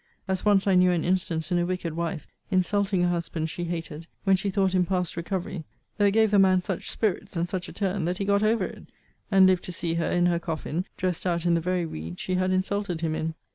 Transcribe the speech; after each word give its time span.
as 0.27 0.43
once 0.43 0.65
I 0.65 0.73
knew 0.73 0.89
an 0.89 1.05
instance 1.05 1.51
in 1.51 1.59
a 1.59 1.65
wicked 1.67 1.93
wife; 1.93 2.25
insulting 2.49 3.03
a 3.03 3.07
husband 3.07 3.51
she 3.51 3.65
hated, 3.65 4.07
when 4.23 4.35
she 4.35 4.49
thought 4.49 4.73
him 4.73 4.83
past 4.83 5.15
recovery: 5.15 5.63
though 5.99 6.05
it 6.05 6.11
gave 6.13 6.31
the 6.31 6.39
man 6.39 6.59
such 6.63 6.89
spirits, 6.89 7.35
and 7.37 7.47
such 7.47 7.69
a 7.69 7.71
turn, 7.71 8.05
that 8.05 8.17
he 8.17 8.25
got 8.25 8.41
over 8.41 8.65
it, 8.65 8.87
and 9.29 9.45
lived 9.45 9.63
to 9.65 9.71
see 9.71 9.93
her 9.93 10.09
in 10.09 10.25
her 10.25 10.39
coffin, 10.39 10.85
dressed 10.97 11.27
out 11.27 11.45
in 11.45 11.53
the 11.53 11.61
very 11.61 11.85
weeds 11.85 12.19
she 12.19 12.33
had 12.33 12.49
insulted 12.49 13.01
him 13.01 13.13
in. 13.13 13.35